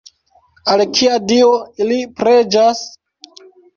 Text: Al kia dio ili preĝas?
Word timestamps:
Al 0.75 0.81
kia 0.99 1.19
dio 1.31 1.51
ili 1.85 1.99
preĝas? 2.23 2.85